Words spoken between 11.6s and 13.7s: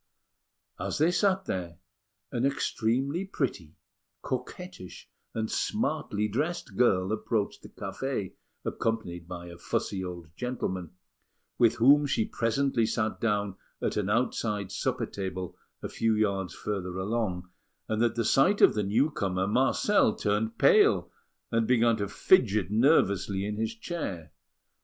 whom she presently sat down